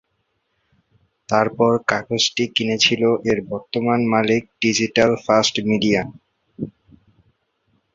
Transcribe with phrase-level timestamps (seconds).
[1.29, 3.01] তারপর কাগজটি কিনেছিল
[3.29, 6.01] এর বর্তমান মালিক ডিজিটাল ফার্স্ট মিডিয়া।